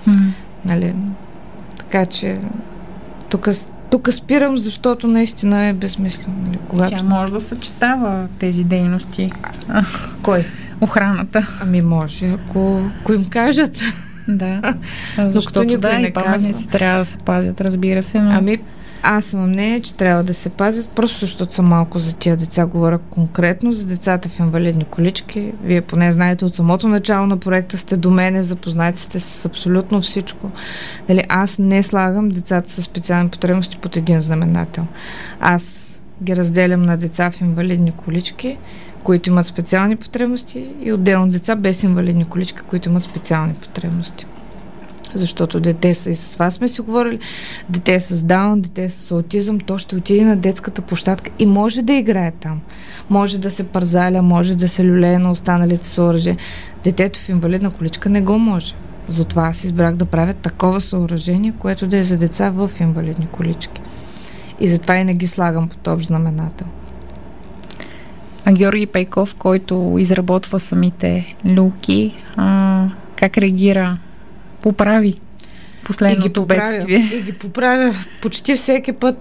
Mm. 0.08 0.30
Нали? 0.66 0.96
Така 1.78 2.06
че 2.06 2.40
тук, 3.30 3.50
тук 3.90 4.14
спирам, 4.14 4.58
защото 4.58 5.08
наистина 5.08 5.66
е 5.66 5.74
безмислено. 5.74 6.38
Нали? 6.46 6.60
Когато... 6.68 6.92
Тя 6.92 7.04
може 7.04 7.34
да 7.34 7.40
съчетава 7.40 8.28
тези 8.40 8.64
дейности. 8.64 9.32
Кой? 10.22 10.46
Охраната. 10.82 11.48
Ами 11.62 11.82
може, 11.82 12.28
ако, 12.30 12.82
ако 13.02 13.14
им 13.14 13.26
кажат. 13.26 13.82
Да. 14.30 14.62
Защото 15.18 15.78
да, 15.78 16.00
и 16.00 16.14
паметници 16.14 16.68
трябва 16.68 17.00
да 17.00 17.06
се 17.06 17.18
пазят, 17.18 17.62
разбира 17.62 18.04
се. 18.04 18.20
Но... 18.20 18.32
Ами, 18.32 18.60
аз 19.04 19.26
съм 19.26 19.50
мнение, 19.50 19.80
че 19.80 19.96
трябва 19.96 20.24
да 20.24 20.34
се 20.34 20.50
пазят, 20.50 20.90
просто 20.90 21.20
защото 21.20 21.54
съм 21.54 21.66
малко 21.66 22.00
за 22.00 22.16
тия 22.16 22.38
деца. 22.38 22.66
Говоря 22.66 22.98
конкретно 22.98 23.72
за 23.72 23.86
децата 23.86 24.30
в 24.30 24.40
инвалидни 24.40 24.84
колички. 24.84 25.52
Вие 25.64 25.82
поне 25.82 26.12
знаете 26.12 26.46
от 26.46 26.56
самото 26.56 26.88
начало 26.88 27.28
на 27.28 27.38
проекта 27.38 27.78
сте 27.78 27.98
до 27.98 28.12
мене, 28.12 28.44
запознати 28.44 29.02
сте 29.02 29.20
с 29.20 29.46
абсолютно 29.46 30.02
всичко. 30.02 30.52
Дали, 31.08 31.24
аз 31.30 31.60
не 31.60 31.84
слагам 31.84 32.30
децата 32.30 32.72
с 32.72 32.84
специални 32.84 33.30
потребности 33.30 33.78
под 33.78 33.98
един 33.98 34.22
знаменател. 34.22 34.86
Аз 35.40 35.89
ги 36.24 36.36
разделям 36.36 36.82
на 36.82 36.98
деца 36.98 37.32
в 37.32 37.42
инвалидни 37.42 37.92
колички, 37.92 38.58
които 39.04 39.30
имат 39.30 39.46
специални 39.46 39.96
потребности 39.96 40.68
и 40.82 40.94
отделно 40.94 41.32
деца 41.32 41.56
без 41.56 41.84
инвалидни 41.84 42.26
колички, 42.26 42.60
които 42.62 42.90
имат 42.90 43.04
специални 43.04 43.54
потребности. 43.54 44.26
Защото 45.16 45.60
дете 45.60 45.94
са 45.94 46.10
и 46.10 46.16
с 46.16 46.36
вас 46.36 46.54
сме 46.54 46.68
си 46.68 46.82
говорили, 46.82 47.20
дете 47.70 48.00
с 48.00 48.24
даун, 48.24 48.62
дете 48.62 48.90
с 48.90 49.12
аутизъм, 49.12 49.60
то 49.60 49.78
ще 49.78 49.96
отиде 49.96 50.26
на 50.26 50.36
детската 50.36 50.82
площадка 50.82 51.32
и 51.40 51.46
може 51.46 51.82
да 51.82 51.94
играе 51.94 52.32
там. 52.32 52.62
Може 53.10 53.40
да 53.40 53.52
се 53.52 53.68
парзаля, 53.68 54.22
може 54.22 54.56
да 54.56 54.68
се 54.68 54.86
люлее 54.86 55.18
на 55.18 55.32
останалите 55.32 55.88
съоръжия. 55.88 56.38
Детето 56.84 57.20
в 57.20 57.30
инвалидна 57.30 57.72
количка 57.72 58.10
не 58.10 58.22
го 58.22 58.38
може. 58.38 58.74
Затова 59.08 59.48
аз 59.48 59.64
избрах 59.64 59.96
да 59.96 60.06
правя 60.06 60.34
такова 60.34 60.82
съоръжение, 60.82 61.54
което 61.60 61.88
да 61.88 61.98
е 61.98 62.04
за 62.04 62.18
деца 62.18 62.50
в 62.50 62.72
инвалидни 62.80 63.28
колички. 63.28 63.82
И 64.60 64.68
затова 64.68 64.98
и 64.98 65.04
не 65.04 65.14
ги 65.14 65.28
слагам 65.28 65.70
под 65.70 65.88
общ 65.88 66.08
знаменател. 66.08 66.68
А 68.46 68.52
Георги 68.52 68.86
Пейков, 68.86 69.36
който 69.36 69.96
изработва 70.00 70.60
самите 70.60 71.36
люки, 71.46 72.16
а, 72.36 72.86
как 73.16 73.38
реагира 73.38 73.98
поправи 74.62 75.20
последното 75.84 76.26
и 76.26 76.30
ги 76.30 76.34
поправя, 76.34 76.72
бедствие. 76.72 77.10
И 77.14 77.22
ги 77.22 77.34
поправя 77.34 77.94
почти 78.22 78.56
всеки 78.56 78.92
път 78.92 79.18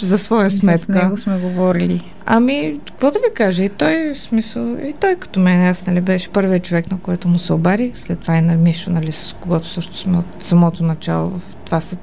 за 0.00 0.18
своя 0.18 0.50
сметка. 0.50 0.78
С 0.78 0.88
него 0.88 1.16
сме 1.16 1.38
говорили. 1.38 2.12
Ами, 2.26 2.80
какво 2.86 3.10
да 3.10 3.18
ви 3.18 3.34
кажа? 3.34 3.64
И 3.64 3.68
той, 3.68 4.12
смисъл, 4.14 4.76
и 4.88 4.92
той 5.00 5.16
като 5.16 5.40
мен, 5.40 5.66
аз, 5.66 5.86
нали, 5.86 6.00
беше 6.00 6.28
първият 6.28 6.64
човек, 6.64 6.90
на 6.90 6.98
който 6.98 7.28
му 7.28 7.38
се 7.38 7.52
обари. 7.52 7.92
След 7.94 8.18
това 8.18 8.36
и 8.36 8.40
на 8.40 8.54
Мишо, 8.54 8.90
нали, 8.90 9.12
с 9.12 9.36
когото 9.40 9.66
също 9.66 9.96
сме 9.96 10.18
от 10.18 10.36
самото 10.40 10.82
начало. 10.82 11.28
В 11.28 11.40
това 11.64 11.80
са 11.80 11.96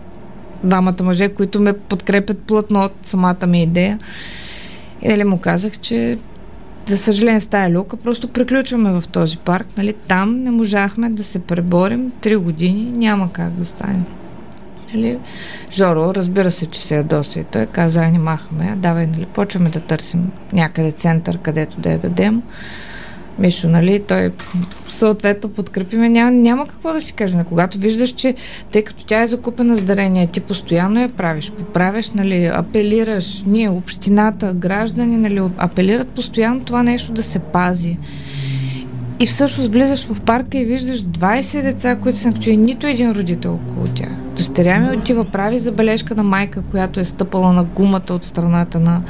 двамата 0.64 1.04
мъже, 1.04 1.30
които 1.30 1.62
ме 1.62 1.74
подкрепят 1.74 2.40
плътно 2.40 2.80
от 2.80 2.94
самата 3.04 3.48
ми 3.48 3.64
идея. 3.64 4.00
И 5.02 5.08
нали, 5.08 5.24
му 5.24 5.38
казах, 5.38 5.80
че 5.80 6.18
за 6.86 6.98
съжаление 6.98 7.40
с 7.40 7.48
тая 7.48 7.72
люка 7.72 7.98
просто 7.98 8.28
приключваме 8.28 9.02
в 9.02 9.08
този 9.08 9.38
парк. 9.38 9.68
Нали? 9.78 9.94
Там 10.08 10.44
не 10.44 10.52
можахме 10.52 11.10
да 11.10 11.24
се 11.24 11.40
преборим 11.40 12.12
три 12.22 12.36
години, 12.36 12.92
няма 12.96 13.32
как 13.32 13.52
да 13.52 13.66
стане. 13.66 14.04
Нали? 14.94 15.18
Жоро, 15.72 16.16
разбира 16.16 16.52
се, 16.52 16.66
че 16.66 16.80
се 16.80 16.96
ядоса 16.96 17.40
и 17.40 17.44
той 17.44 17.66
каза, 17.66 18.00
ай, 18.00 18.12
махаме, 18.12 18.76
давай, 18.78 19.08
нали, 19.08 19.26
почваме 19.26 19.70
да 19.70 19.80
търсим 19.80 20.32
някъде 20.54 20.92
център, 20.92 21.38
където 21.38 21.82
да 21.82 21.92
я 21.92 22.00
дадем. 22.00 22.42
Мишо, 23.40 23.70
нали, 23.70 24.04
той 24.08 24.32
съответно 24.90 25.50
подкрепиме. 25.50 26.10
Няма, 26.10 26.32
няма 26.32 26.68
какво 26.68 26.94
да 26.94 27.02
си 27.02 27.14
кажем. 27.14 27.44
Когато 27.44 27.78
виждаш, 27.78 28.10
че 28.10 28.36
тъй 28.72 28.84
като 28.84 29.06
тя 29.06 29.22
е 29.22 29.28
закупена 29.28 29.76
с 29.76 29.84
дарение, 29.84 30.28
ти 30.28 30.40
постоянно 30.40 31.02
я 31.02 31.10
правиш, 31.10 31.52
поправяш, 31.52 32.12
нали, 32.12 32.46
апелираш, 32.46 33.44
ние, 33.46 33.70
общината, 33.70 34.54
граждани, 34.54 35.18
нали, 35.18 35.42
апелират 35.58 36.08
постоянно 36.08 36.60
това 36.60 36.84
нещо 36.84 37.14
да 37.14 37.24
се 37.24 37.40
пази. 37.40 37.98
И 39.20 39.26
всъщност 39.26 39.72
влизаш 39.72 40.06
в 40.06 40.22
парка 40.22 40.58
и 40.58 40.66
виждаш 40.66 41.00
20 41.00 41.62
деца, 41.62 41.96
които 41.96 42.18
са 42.18 42.34
и 42.48 42.58
нито 42.58 42.88
един 42.88 43.12
родител 43.12 43.54
около 43.54 43.86
тях. 43.86 44.27
Дъщеря 44.38 44.80
ми 44.80 44.98
отива, 44.98 45.26
прави 45.26 45.60
забележка 45.60 46.16
на 46.16 46.24
майка, 46.24 46.62
която 46.72 47.00
е 47.00 47.06
стъпала 47.06 47.54
на 47.54 47.64
гумата 47.64 48.02
от 48.10 48.24
страната 48.24 48.80
на 48.80 49.02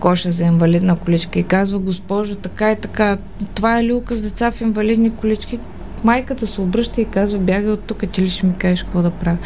коша 0.00 0.30
за 0.30 0.44
инвалидна 0.44 0.96
количка 0.96 1.38
и 1.38 1.42
казва, 1.42 1.78
госпожо, 1.78 2.36
така 2.36 2.72
и 2.72 2.76
така, 2.76 3.18
това 3.54 3.78
е 3.78 3.86
люка 3.86 4.16
с 4.16 4.22
деца 4.22 4.50
в 4.50 4.60
инвалидни 4.60 5.16
колички. 5.16 5.58
Майката 6.04 6.46
се 6.46 6.60
обръща 6.60 7.00
и 7.00 7.04
казва, 7.04 7.38
бягай 7.38 7.70
от 7.70 7.80
тук, 7.80 8.04
ти 8.12 8.22
ли 8.22 8.28
ще 8.28 8.46
ми 8.46 8.54
кажеш 8.58 8.82
какво 8.82 9.02
да 9.02 9.10
правя. 9.10 9.38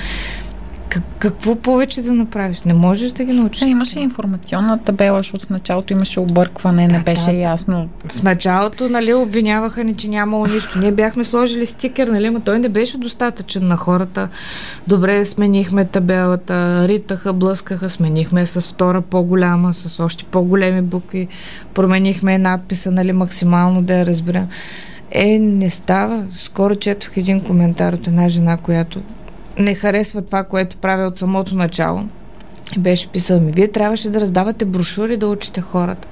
Как, 0.97 1.05
какво 1.19 1.55
повече 1.55 2.03
да 2.03 2.13
направиш? 2.13 2.63
Не 2.63 2.75
можеш 2.75 3.13
да 3.13 3.25
ги 3.25 3.33
научиш. 3.33 3.61
Да, 3.61 3.67
имаше 3.67 4.01
информационна 4.01 4.79
табела, 4.79 5.19
защото 5.19 5.47
в 5.47 5.51
началото 5.51 5.93
имаше 5.93 6.21
объркване, 6.21 6.89
не 6.89 6.99
беше 6.99 7.25
да, 7.25 7.33
ясно. 7.33 7.89
В 8.09 8.23
началото, 8.23 8.89
нали, 8.89 9.15
обвиняваха 9.15 9.85
ни, 9.85 9.95
че 9.95 10.09
нямало 10.09 10.47
нищо. 10.47 10.79
Ние 10.79 10.93
бяхме 10.93 11.25
сложили 11.25 11.67
стикер, 11.67 12.09
нали, 12.09 12.31
но 12.31 12.41
той 12.41 12.59
не 12.59 12.69
беше 12.69 12.99
достатъчен 12.99 13.69
на 13.69 13.77
хората. 13.77 14.29
Добре, 14.87 15.25
сменихме 15.25 15.85
табелата, 15.85 16.89
ритаха, 16.89 17.33
блъскаха, 17.33 17.91
сменихме 17.91 18.47
с 18.47 18.61
втора 18.61 19.01
по-голяма, 19.01 19.75
с 19.75 20.01
още 20.01 20.25
по-големи 20.25 20.83
букви, 20.83 21.29
променихме 21.75 22.39
надписа, 22.39 22.91
нали, 22.91 23.13
максимално 23.13 23.83
да 23.83 23.95
я 23.95 24.07
разберем. 24.07 24.47
Е, 25.11 25.39
не 25.39 25.71
става. 25.71 26.25
Скоро 26.33 26.77
четох 26.77 27.17
един 27.17 27.41
коментар 27.41 27.93
от 27.93 28.07
една 28.07 28.29
жена, 28.29 28.57
която 28.57 29.01
не 29.59 29.75
харесва 29.75 30.23
това, 30.23 30.45
което 30.45 30.77
правя 30.77 31.07
от 31.07 31.19
самото 31.19 31.55
начало. 31.55 32.03
И 32.77 32.79
беше 32.79 33.09
писал 33.09 33.41
ми, 33.41 33.53
вие 33.53 33.69
трябваше 33.69 34.11
да 34.11 34.21
раздавате 34.21 34.65
брошури 34.65 35.17
да 35.17 35.27
учите 35.27 35.61
хората. 35.61 36.09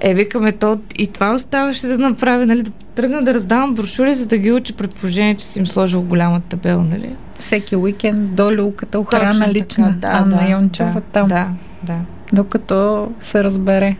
Е, 0.00 0.14
викаме 0.14 0.52
то 0.52 0.78
и 0.96 1.06
това 1.06 1.34
оставаше 1.34 1.86
да 1.86 1.98
направя, 1.98 2.46
нали, 2.46 2.62
да 2.62 2.70
тръгна 2.70 3.22
да 3.22 3.34
раздавам 3.34 3.74
брошури, 3.74 4.14
за 4.14 4.26
да 4.26 4.38
ги 4.38 4.52
уча, 4.52 4.72
предположение, 4.72 5.36
че 5.36 5.46
си 5.46 5.58
им 5.58 5.66
сложил 5.66 6.02
голяма 6.02 6.40
табела, 6.40 6.82
нали? 6.82 7.16
Всеки 7.38 7.76
уикенд 7.76 8.34
до 8.34 8.52
люката 8.52 9.00
охрана 9.00 9.30
Точно 9.30 9.52
лична. 9.52 9.86
Така, 9.86 9.98
да, 9.98 10.08
Анна 10.08 10.36
да, 10.36 10.50
Йончева 10.50 10.92
да, 10.92 11.00
там. 11.00 11.28
Да, 11.28 11.48
да. 11.82 11.98
Докато 12.32 13.08
се 13.20 13.44
разбере. 13.44 13.96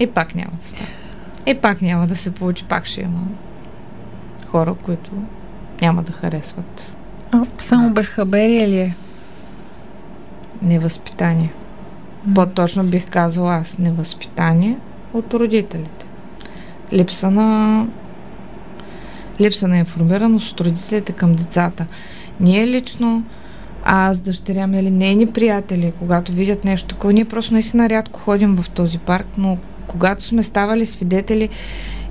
И 0.00 0.06
пак 0.06 0.34
няма 0.34 0.50
да 0.62 0.68
стане. 0.68 0.88
И 1.46 1.54
пак 1.54 1.82
няма 1.82 2.06
да 2.06 2.16
се 2.16 2.34
получи, 2.34 2.64
пак 2.64 2.86
ще 2.86 3.00
има 3.00 3.20
хора, 4.46 4.74
които 4.82 5.10
няма 5.80 6.02
да 6.02 6.12
харесват 6.12 6.93
а, 7.34 7.46
само 7.58 7.90
безхаберие 7.90 8.68
ли 8.68 8.78
е? 8.78 8.94
Невъзпитание. 10.62 11.52
По-точно 12.34 12.84
бих 12.84 13.10
казала 13.10 13.54
аз. 13.54 13.78
Невъзпитание 13.78 14.78
от 15.12 15.34
родителите. 15.34 16.06
Липса 16.92 17.30
на 17.30 17.86
липса 19.40 19.68
на 19.68 19.78
информираност 19.78 20.52
от 20.52 20.60
родителите 20.60 21.12
към 21.12 21.34
децата. 21.34 21.86
Ние 22.40 22.66
лично, 22.66 23.24
аз, 23.84 24.20
дъщеря 24.20 24.66
ми 24.66 24.78
или 24.78 24.90
нейни 24.90 25.26
приятели, 25.26 25.92
когато 25.98 26.32
видят 26.32 26.64
нещо 26.64 26.88
такова, 26.88 27.12
ние 27.12 27.24
просто 27.24 27.52
наистина 27.52 27.88
рядко 27.88 28.20
ходим 28.20 28.56
в 28.56 28.70
този 28.70 28.98
парк, 28.98 29.26
но 29.38 29.58
когато 29.86 30.24
сме 30.24 30.42
ставали 30.42 30.86
свидетели 30.86 31.48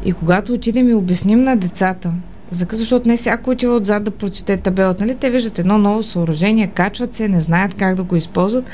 и 0.06 0.13
когато 0.13 0.53
отидем 0.53 0.89
и 0.89 0.94
обясним 0.94 1.44
на 1.44 1.58
децата, 1.58 2.13
защото 2.54 3.10
не 3.10 3.18
всяко 3.18 3.50
отива 3.50 3.76
отзад 3.76 4.04
да 4.04 4.12
прочете 4.12 4.58
табелата. 4.58 5.06
Нали? 5.06 5.16
Те 5.16 5.30
виждат 5.30 5.60
едно 5.60 5.78
ново 5.78 6.04
съоръжение, 6.04 6.68
качват 6.68 7.16
се, 7.16 7.28
не 7.28 7.40
знаят 7.40 7.74
как 7.74 7.96
да 7.96 8.04
го 8.04 8.16
използват. 8.16 8.70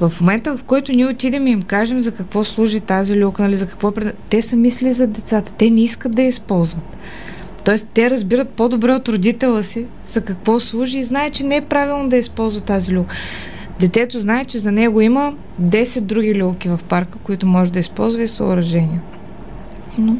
В 0.00 0.12
момента, 0.20 0.56
в 0.56 0.62
който 0.62 0.92
ние 0.92 1.06
отидем 1.06 1.46
и 1.46 1.50
им 1.50 1.62
кажем 1.62 2.00
за 2.00 2.12
какво 2.12 2.44
служи 2.44 2.80
тази 2.80 3.20
люка, 3.20 3.42
нали, 3.42 3.56
за 3.56 3.68
какво 3.68 3.92
те 4.30 4.42
са 4.42 4.56
мисли 4.56 4.92
за 4.92 5.06
децата. 5.06 5.52
Те 5.52 5.70
не 5.70 5.80
искат 5.80 6.12
да 6.12 6.22
я 6.22 6.28
използват. 6.28 6.84
Тоест, 7.64 7.88
те 7.94 8.10
разбират 8.10 8.50
по-добре 8.50 8.92
от 8.92 9.08
родителя 9.08 9.62
си 9.62 9.86
за 10.04 10.20
какво 10.20 10.60
служи 10.60 10.98
и 10.98 11.04
знаят, 11.04 11.34
че 11.34 11.44
не 11.44 11.56
е 11.56 11.60
правилно 11.60 12.08
да 12.08 12.16
използва 12.16 12.60
тази 12.60 12.96
люка. 12.96 13.14
Детето 13.80 14.20
знае, 14.20 14.44
че 14.44 14.58
за 14.58 14.72
него 14.72 15.00
има 15.00 15.32
10 15.62 16.00
други 16.00 16.34
люки 16.34 16.68
в 16.68 16.80
парка, 16.88 17.18
които 17.18 17.46
може 17.46 17.72
да 17.72 17.78
използва 17.78 18.22
и 18.22 18.28
съоръжения. 18.28 19.00
Но 19.98 20.16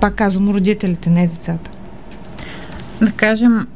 Пак 0.00 0.14
казвам 0.14 0.48
родителите, 0.48 1.10
не 1.10 1.26
децата. 1.26 1.70
Да 3.02 3.12
кажем, 3.12 3.66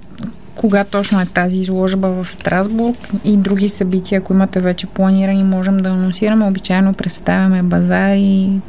кога 0.56 0.84
точно 0.84 1.20
е 1.20 1.26
тази 1.26 1.56
изложба 1.56 2.08
в 2.08 2.30
Страсбург 2.30 2.96
и 3.24 3.36
други 3.36 3.68
събития, 3.68 4.18
ако 4.18 4.32
имате 4.32 4.60
вече 4.60 4.86
планирани, 4.86 5.44
можем 5.44 5.76
да 5.76 5.90
анонсираме. 5.90 6.46
Обичайно 6.46 6.94
представяме 6.94 7.62
базари, 7.62 8.60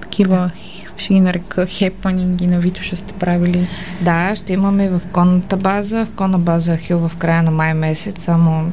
такива 0.00 0.50
ще 0.96 1.14
ги 1.14 1.20
нарека 1.20 1.66
хепанинги 1.66 2.46
на 2.46 2.58
Витоша 2.58 2.96
сте 2.96 3.14
правили. 3.14 3.68
Да, 4.02 4.34
ще 4.34 4.52
имаме 4.52 4.88
в 4.88 5.00
конната 5.12 5.56
база, 5.56 6.04
в 6.04 6.10
конна 6.10 6.38
база 6.38 6.76
Хил 6.76 7.08
в 7.08 7.16
края 7.16 7.42
на 7.42 7.50
май 7.50 7.74
месец, 7.74 8.24
само 8.24 8.72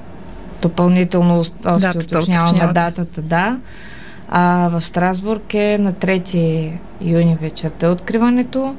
допълнително 0.61 1.43
още 1.65 1.97
уточняваме 1.97 2.73
датата, 2.73 3.21
да. 3.21 3.57
А 4.29 4.69
в 4.69 4.81
Страсбург 4.81 5.53
е 5.53 5.77
на 5.77 5.93
3 5.93 6.71
юни 7.01 7.37
вечерта 7.41 7.89
откриването 7.89 8.75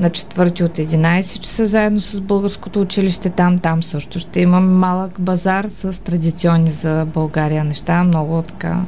на 0.00 0.10
4 0.10 0.62
от 0.62 0.78
11 0.78 1.40
часа 1.40 1.66
заедно 1.66 2.00
с 2.00 2.20
Българското 2.20 2.80
училище 2.80 3.30
там. 3.30 3.58
Там 3.58 3.82
също 3.82 4.18
ще 4.18 4.40
имаме 4.40 4.72
малък 4.72 5.20
базар 5.20 5.66
с 5.68 6.04
традиционни 6.04 6.70
за 6.70 7.06
България 7.14 7.64
неща. 7.64 8.04
Много 8.04 8.42
така 8.42 8.80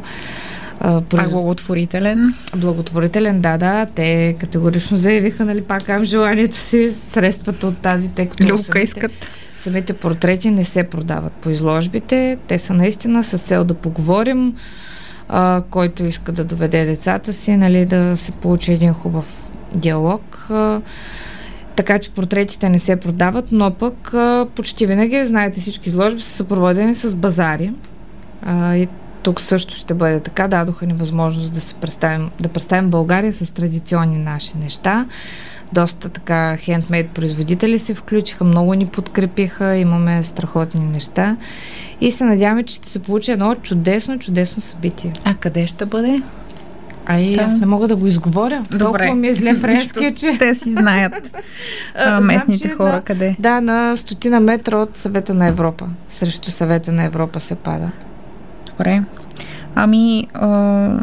Произ... 1.08 1.30
благотворителен. 1.30 2.34
Благотворителен, 2.56 3.40
да, 3.40 3.58
да. 3.58 3.86
Те 3.94 4.36
категорично 4.40 4.96
заявиха, 4.96 5.44
нали, 5.44 5.62
пак 5.62 5.84
към 5.84 6.04
желанието 6.04 6.56
си, 6.56 6.90
средствата 6.90 7.66
от 7.66 7.78
тази, 7.78 8.08
тъй 8.08 8.26
като 8.26 8.58
самите, 8.58 8.78
искат. 8.78 9.12
Самите 9.56 9.92
портрети 9.92 10.50
не 10.50 10.64
се 10.64 10.84
продават 10.84 11.32
по 11.32 11.50
изложбите. 11.50 12.38
Те 12.46 12.58
са 12.58 12.74
наистина 12.74 13.24
с 13.24 13.38
цел 13.38 13.64
да 13.64 13.74
поговорим, 13.74 14.54
а, 15.28 15.62
който 15.70 16.04
иска 16.04 16.32
да 16.32 16.44
доведе 16.44 16.84
децата 16.84 17.32
си, 17.32 17.56
нали, 17.56 17.86
да 17.86 18.16
се 18.16 18.32
получи 18.32 18.72
един 18.72 18.92
хубав 18.92 19.45
диалог. 19.76 20.48
Така 21.76 21.98
че 21.98 22.10
портретите 22.10 22.68
не 22.68 22.78
се 22.78 22.96
продават, 22.96 23.52
но 23.52 23.70
пък 23.70 24.14
почти 24.54 24.86
винаги, 24.86 25.24
знаете, 25.24 25.60
всички 25.60 25.88
изложби 25.88 26.20
са 26.20 26.30
съпроводени 26.30 26.94
с 26.94 27.16
базари. 27.16 27.72
И 28.52 28.88
тук 29.22 29.40
също 29.40 29.74
ще 29.74 29.94
бъде 29.94 30.20
така. 30.20 30.48
Дадоха 30.48 30.86
ни 30.86 30.92
възможност 30.92 31.54
да 31.54 31.60
се 31.60 31.74
представим, 31.74 32.30
да 32.40 32.48
представим 32.48 32.90
България 32.90 33.32
с 33.32 33.54
традиционни 33.54 34.18
наши 34.18 34.58
неща. 34.58 35.06
Доста 35.72 36.08
така 36.08 36.56
хендмейд 36.56 37.10
производители 37.10 37.78
се 37.78 37.94
включиха, 37.94 38.44
много 38.44 38.74
ни 38.74 38.86
подкрепиха, 38.86 39.76
имаме 39.76 40.22
страхотни 40.22 40.88
неща 40.88 41.36
и 42.00 42.10
се 42.10 42.24
надяваме, 42.24 42.62
че 42.62 42.74
ще 42.74 42.88
се 42.88 42.98
получи 42.98 43.30
едно 43.30 43.54
чудесно, 43.54 44.18
чудесно 44.18 44.62
събитие. 44.62 45.12
А 45.24 45.34
къде 45.34 45.66
ще 45.66 45.86
бъде? 45.86 46.22
Ай, 47.06 47.34
Там... 47.36 47.46
аз 47.46 47.60
не 47.60 47.66
мога 47.66 47.88
да 47.88 47.96
го 47.96 48.06
изговоря. 48.06 48.62
Добре. 48.70 48.78
Толкова 48.78 49.14
ми 49.14 49.28
е 49.28 49.34
зле 49.34 49.54
френския, 49.60 50.14
че... 50.14 50.38
Те 50.38 50.54
си 50.54 50.72
знаят 50.72 51.30
а, 51.94 52.20
местните 52.20 52.68
Знам, 52.68 52.76
хора 52.76 52.92
на, 52.92 53.02
къде. 53.02 53.36
Да, 53.38 53.60
на 53.60 53.96
стотина 53.96 54.40
метра 54.40 54.76
от 54.76 54.96
съвета 54.96 55.34
на 55.34 55.46
Европа. 55.46 55.86
Срещу 56.08 56.50
съвета 56.50 56.92
на 56.92 57.04
Европа 57.04 57.40
се 57.40 57.54
пада. 57.54 57.90
Добре. 58.70 59.02
Ами, 59.74 60.26
а, 60.34 60.98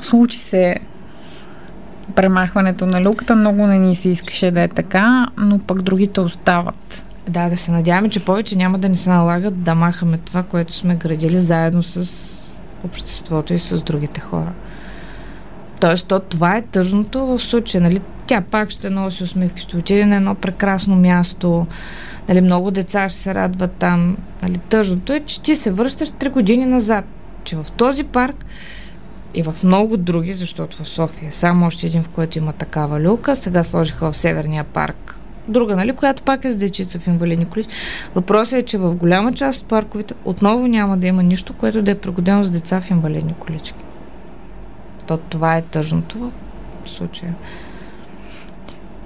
случи 0.00 0.38
се 0.38 0.76
премахването 2.14 2.86
на 2.86 3.02
люката. 3.02 3.36
Много 3.36 3.66
не 3.66 3.78
ни 3.78 3.96
се 3.96 4.08
искаше 4.08 4.50
да 4.50 4.60
е 4.60 4.68
така, 4.68 5.26
но 5.38 5.58
пък 5.58 5.82
другите 5.82 6.20
остават. 6.20 7.04
Да, 7.28 7.48
да 7.48 7.56
се 7.56 7.72
надяваме, 7.72 8.08
че 8.08 8.24
повече 8.24 8.56
няма 8.56 8.78
да 8.78 8.88
ни 8.88 8.96
се 8.96 9.10
налагат 9.10 9.62
да 9.62 9.74
махаме 9.74 10.18
това, 10.18 10.42
което 10.42 10.74
сме 10.74 10.96
градили 10.96 11.38
заедно 11.38 11.82
с 11.82 12.50
обществото 12.84 13.54
и 13.54 13.58
с 13.58 13.82
другите 13.82 14.20
хора. 14.20 14.52
Тоест, 15.82 16.06
то, 16.06 16.20
това 16.20 16.56
е 16.56 16.62
тъжното 16.62 17.26
в 17.26 17.38
случая. 17.38 17.80
Нали? 17.80 18.00
Тя 18.26 18.40
пак 18.40 18.70
ще 18.70 18.90
носи 18.90 19.24
усмивки, 19.24 19.62
ще 19.62 19.76
отиде 19.76 20.06
на 20.06 20.16
едно 20.16 20.34
прекрасно 20.34 20.96
място. 20.96 21.66
Нали? 22.28 22.40
Много 22.40 22.70
деца 22.70 23.08
ще 23.08 23.18
се 23.18 23.34
радват 23.34 23.72
там. 23.72 24.16
Нали? 24.42 24.58
Тъжното 24.58 25.12
е, 25.12 25.20
че 25.20 25.42
ти 25.42 25.56
се 25.56 25.70
връщаш 25.70 26.10
три 26.10 26.28
години 26.28 26.66
назад. 26.66 27.04
Че 27.44 27.56
в 27.56 27.66
този 27.76 28.04
парк 28.04 28.44
и 29.34 29.42
в 29.42 29.54
много 29.64 29.96
други, 29.96 30.32
защото 30.32 30.84
в 30.84 30.88
София 30.88 31.28
е 31.28 31.32
само 31.32 31.66
още 31.66 31.86
един, 31.86 32.02
в 32.02 32.08
който 32.08 32.38
има 32.38 32.52
такава 32.52 33.00
люка. 33.00 33.36
Сега 33.36 33.64
сложиха 33.64 34.12
в 34.12 34.16
Северния 34.16 34.64
парк 34.64 35.18
друга, 35.48 35.76
нали, 35.76 35.92
която 35.92 36.22
пак 36.22 36.44
е 36.44 36.50
с 36.50 36.56
дечица 36.56 36.98
в 36.98 37.06
инвалидни 37.06 37.46
коли. 37.46 37.64
Въпросът 38.14 38.58
е, 38.58 38.62
че 38.62 38.78
в 38.78 38.94
голяма 38.94 39.32
част 39.32 39.62
от 39.62 39.68
парковете 39.68 40.14
отново 40.24 40.66
няма 40.66 40.98
да 40.98 41.06
има 41.06 41.22
нищо, 41.22 41.52
което 41.52 41.82
да 41.82 41.90
е 41.90 41.98
пригодено 41.98 42.44
с 42.44 42.50
деца 42.50 42.80
в 42.80 42.90
инвалидни 42.90 43.34
колички. 43.34 43.81
То 45.06 45.16
това 45.16 45.56
е 45.56 45.62
тъжното 45.62 46.32
в 46.84 46.90
случая. 46.90 47.34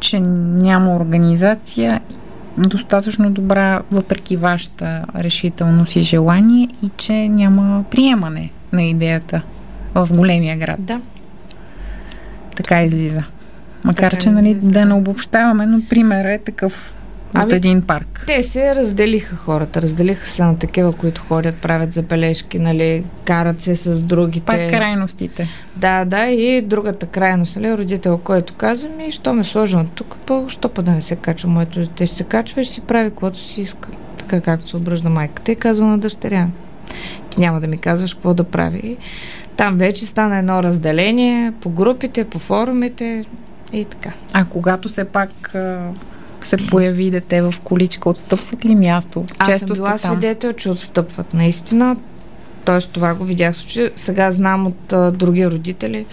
Че 0.00 0.20
няма 0.20 0.96
организация 0.96 2.00
достатъчно 2.58 3.30
добра, 3.30 3.82
въпреки 3.90 4.36
вашата 4.36 5.04
решителност 5.14 5.96
и 5.96 6.02
желание, 6.02 6.68
и 6.82 6.90
че 6.96 7.28
няма 7.28 7.84
приемане 7.90 8.50
на 8.72 8.82
идеята 8.82 9.42
в 9.94 10.08
големия 10.12 10.56
град. 10.56 10.84
Да. 10.84 11.00
Така 12.56 12.82
излиза. 12.82 13.22
Макар, 13.84 14.10
така 14.10 14.22
че 14.22 14.30
нали, 14.30 14.54
да 14.54 14.84
не 14.84 14.94
обобщаваме, 14.94 15.66
но 15.66 15.80
пример 15.88 16.24
е 16.24 16.38
такъв 16.38 16.94
от 17.30 17.42
ами, 17.42 17.54
един 17.54 17.82
парк. 17.82 18.24
Те 18.26 18.42
се 18.42 18.74
разделиха 18.74 19.36
хората. 19.36 19.82
Разделиха 19.82 20.26
се 20.26 20.44
на 20.44 20.58
такива, 20.58 20.92
които 20.92 21.20
ходят, 21.20 21.54
правят 21.54 21.92
забележки, 21.92 22.58
нали, 22.58 23.04
карат 23.24 23.62
се 23.62 23.76
с 23.76 24.02
другите. 24.02 24.46
Пак 24.46 24.70
крайностите. 24.70 25.48
Да, 25.76 26.04
да, 26.04 26.26
и 26.26 26.62
другата 26.62 27.06
крайност, 27.06 27.56
нали, 27.56 27.76
родител, 27.76 28.18
който 28.18 28.54
казва 28.54 28.88
ми, 28.88 29.12
що 29.12 29.32
ме 29.32 29.44
сложи 29.44 29.76
на 29.76 29.86
тук, 29.86 30.16
по, 30.26 30.44
що 30.48 30.68
па 30.68 30.82
да 30.82 30.90
не 30.90 31.02
се 31.02 31.16
качва 31.16 31.50
моето 31.50 31.80
дете, 31.80 32.06
ще 32.06 32.16
се 32.16 32.24
качва 32.24 32.60
и 32.60 32.64
ще 32.64 32.74
си 32.74 32.80
прави 32.80 33.10
каквото 33.10 33.38
си 33.38 33.60
иска. 33.60 33.88
Така 34.18 34.40
както 34.40 34.68
се 34.68 34.76
обръжда 34.76 35.08
майката 35.08 35.52
и 35.52 35.56
казва 35.56 35.86
на 35.86 35.98
дъщеря. 35.98 36.48
Ти 37.30 37.40
няма 37.40 37.60
да 37.60 37.66
ми 37.66 37.78
казваш 37.78 38.14
какво 38.14 38.34
да 38.34 38.44
прави. 38.44 38.96
Там 39.56 39.78
вече 39.78 40.06
стана 40.06 40.38
едно 40.38 40.62
разделение 40.62 41.52
по 41.60 41.70
групите, 41.70 42.24
по 42.24 42.38
форумите 42.38 43.24
и 43.72 43.84
така. 43.84 44.10
А 44.32 44.44
когато 44.44 44.88
все 44.88 45.04
пак 45.04 45.54
се 46.46 46.56
появи 46.56 47.10
дете 47.10 47.42
в 47.42 47.54
количка, 47.64 48.08
отстъпват 48.08 48.64
ли 48.64 48.74
място? 48.74 49.24
Аз 49.38 49.48
Често 49.48 49.66
съм 49.66 49.84
била 49.84 49.98
свидетел, 49.98 50.52
че 50.52 50.70
отстъпват. 50.70 51.34
Наистина, 51.34 51.96
т.е. 52.64 52.78
това 52.78 53.14
го 53.14 53.24
видях. 53.24 53.56
Сега 53.96 54.30
знам 54.30 54.66
от 54.66 54.92
а, 54.92 55.12
други 55.12 55.46
родители, 55.46 56.06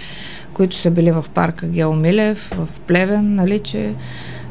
които 0.54 0.76
са 0.76 0.91
били 0.91 1.12
в 1.12 1.26
парка 1.34 1.67
Геомилев, 1.67 2.52
в 2.56 2.67
Плевен, 2.88 3.36
нали, 3.36 3.60
че 3.60 3.93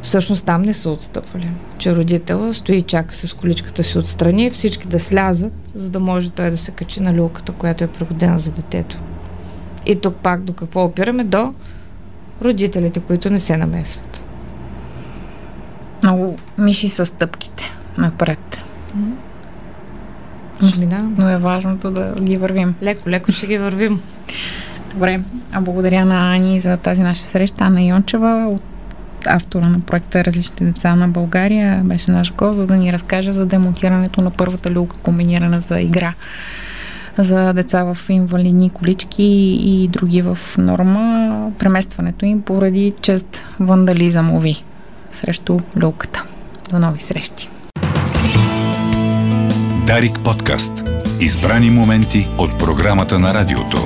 всъщност 0.03 0.47
там 0.47 0.63
не 0.63 0.75
са 0.75 0.91
отстъпвали. 0.91 1.51
Че 1.79 1.95
родителът 1.95 2.57
стои 2.57 2.77
и 2.77 2.83
чака 2.83 3.15
с 3.15 3.35
количката 3.35 3.85
си 3.85 3.99
отстрани, 3.99 4.51
всички 4.51 4.89
да 4.89 5.01
слязат, 5.01 5.53
за 5.75 5.91
да 5.91 6.01
може 6.01 6.31
той 6.31 6.51
да 6.51 6.57
се 6.57 6.71
качи 6.71 7.03
на 7.03 7.15
люлката, 7.15 7.53
която 7.53 7.85
е 7.85 7.87
пригодена 7.87 8.39
за 8.39 8.53
детето. 8.53 8.99
И 9.87 9.97
тук 9.97 10.17
пак 10.17 10.43
до 10.43 10.53
какво 10.53 10.85
опираме? 10.85 11.25
До 11.25 11.55
родителите, 12.43 13.01
които 13.01 13.31
не 13.31 13.41
се 13.41 13.57
намесват. 13.57 14.12
Много 16.03 16.39
миши 16.59 16.89
са 16.89 17.07
стъпките 17.07 17.73
напред. 17.99 18.65
Но 21.17 21.29
е 21.31 21.37
важното 21.37 21.91
да 21.91 22.15
ги 22.21 22.37
вървим. 22.37 22.75
Леко, 22.83 23.11
леко 23.11 23.33
ще 23.33 23.47
ги 23.47 23.59
вървим. 23.59 24.01
Добре, 24.95 25.21
а 25.53 25.61
благодаря 25.61 26.05
на 26.05 26.35
Ани 26.35 26.61
за 26.61 26.77
тази 26.77 27.03
наша 27.03 27.23
среща. 27.23 27.65
Ана 27.65 27.83
Йончева 27.83 28.47
от 28.49 28.63
автора 29.27 29.69
на 29.69 29.81
проекта 29.81 30.25
Различните 30.25 30.65
деца 30.65 30.95
на 30.95 31.09
България 31.09 31.81
беше 31.85 32.11
наш 32.11 32.35
гост, 32.35 32.57
за 32.57 32.67
да 32.67 32.77
ни 32.77 32.93
разкаже 32.93 33.33
за 33.33 33.47
демонтирането 33.47 34.21
на 34.21 34.31
първата 34.31 34.71
люлка, 34.71 34.97
комбинирана 34.97 35.61
за 35.61 35.81
игра 35.81 36.15
за 37.19 37.53
деца 37.53 37.85
в 37.85 37.99
инвалидни 38.09 38.71
колички 38.71 39.25
и 39.65 39.89
други 39.89 40.23
в 40.23 40.39
норма, 40.59 41.51
преместването 41.59 42.25
им 42.25 42.43
поради 42.43 42.95
чест 43.01 43.45
вандализъм 43.61 44.33
ови 44.33 44.65
срещу 45.13 45.59
люлката. 45.83 46.23
До 46.71 46.79
нови 46.79 46.99
срещи! 46.99 47.49
Дарик 49.87 50.19
подкаст. 50.25 50.73
Избрани 51.21 51.71
моменти 51.71 52.29
от 52.39 52.59
програмата 52.59 53.19
на 53.19 53.35
радиото. 53.35 53.79